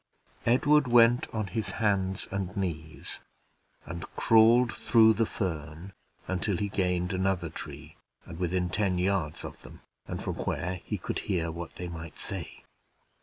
Edward 0.47 0.87
went 0.87 1.27
on 1.31 1.45
his 1.45 1.73
hands 1.77 2.27
and 2.31 2.57
knees, 2.57 3.21
and 3.85 4.03
crawled 4.15 4.73
through 4.73 5.13
the 5.13 5.27
fern 5.27 5.93
until 6.27 6.57
he 6.57 6.69
gained 6.69 7.13
another 7.13 7.51
tree, 7.51 7.97
and 8.25 8.39
within 8.39 8.67
ten 8.67 8.97
yards 8.97 9.45
of 9.45 9.61
them, 9.61 9.81
and 10.07 10.23
from 10.23 10.37
where 10.37 10.81
he 10.85 10.97
could 10.97 11.19
hear 11.19 11.51
what 11.51 11.75
they 11.75 11.87
might 11.87 12.17
say. 12.17 12.63